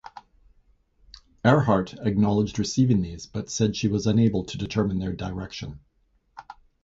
Earhart 1.45 1.93
acknowledged 1.99 2.57
receiving 2.57 3.03
these 3.03 3.27
but 3.27 3.51
said 3.51 3.75
she 3.75 3.87
was 3.87 4.07
unable 4.07 4.43
to 4.45 4.57
determine 4.57 4.97
their 4.97 5.13
direction. 5.13 5.79